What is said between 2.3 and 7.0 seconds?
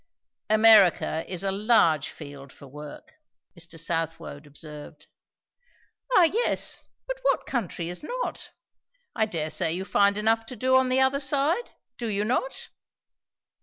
for work," Mr. Southwode observed. "Ah yes;